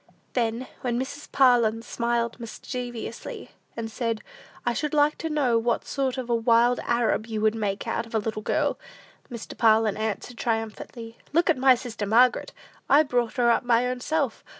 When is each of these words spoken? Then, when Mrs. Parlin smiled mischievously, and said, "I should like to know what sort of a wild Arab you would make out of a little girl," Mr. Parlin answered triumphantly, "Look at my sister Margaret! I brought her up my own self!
Then, 0.33 0.65
when 0.79 0.99
Mrs. 0.99 1.31
Parlin 1.31 1.83
smiled 1.83 2.39
mischievously, 2.39 3.51
and 3.77 3.91
said, 3.91 4.23
"I 4.65 4.73
should 4.73 4.95
like 4.95 5.15
to 5.19 5.29
know 5.29 5.59
what 5.59 5.85
sort 5.85 6.17
of 6.17 6.27
a 6.27 6.33
wild 6.33 6.79
Arab 6.79 7.27
you 7.27 7.39
would 7.41 7.53
make 7.53 7.87
out 7.87 8.07
of 8.07 8.15
a 8.15 8.17
little 8.17 8.41
girl," 8.41 8.79
Mr. 9.29 9.55
Parlin 9.55 9.97
answered 9.97 10.39
triumphantly, 10.39 11.19
"Look 11.33 11.51
at 11.51 11.57
my 11.59 11.75
sister 11.75 12.07
Margaret! 12.07 12.51
I 12.89 13.03
brought 13.03 13.37
her 13.37 13.51
up 13.51 13.63
my 13.63 13.85
own 13.85 13.99
self! 13.99 14.43